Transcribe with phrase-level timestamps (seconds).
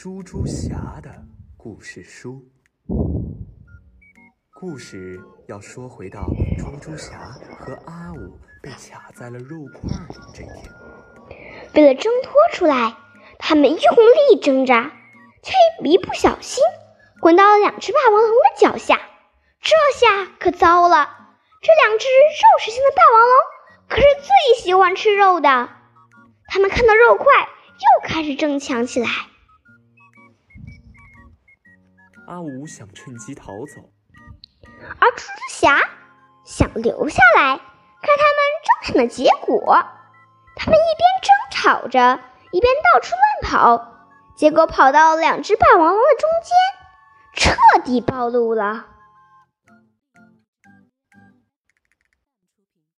[0.00, 1.10] 猪猪侠的
[1.56, 2.40] 故事书。
[4.54, 6.24] 故事要说回到
[6.56, 7.18] 猪猪侠
[7.58, 10.72] 和阿五被卡在了肉块里这天。
[11.74, 12.96] 为了挣脱出来，
[13.40, 14.92] 他们用力挣扎，
[15.42, 16.62] 却一不小心
[17.20, 19.00] 滚到了两只霸王龙的脚下。
[19.60, 21.08] 这下可糟了！
[21.60, 23.32] 这两只肉食性的霸王龙
[23.88, 25.68] 可是最喜欢吃肉的。
[26.46, 29.08] 他们看到肉块，又开始争抢起来。
[32.28, 33.88] 阿五想趁机逃走，
[35.00, 35.80] 而猪猪侠
[36.44, 37.62] 想留下来看
[38.02, 39.82] 他们争抢的结果。
[40.54, 43.94] 他们一边争吵着，一边到处乱跑，
[44.36, 46.54] 结果跑到两只霸王龙的中间，
[47.32, 48.84] 彻底暴露了。